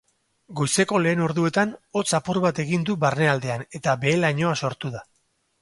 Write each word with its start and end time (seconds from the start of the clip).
Goizeko 0.59 1.01
lehen 1.05 1.21
orduetan 1.25 1.75
hotz 2.01 2.07
apur 2.21 2.41
bat 2.47 2.63
egin 2.65 2.87
du 2.89 2.97
barnealdean 3.05 3.65
eta 3.81 3.97
behe-lainoa 4.07 4.57
sortu 4.65 4.93
da. 4.99 5.05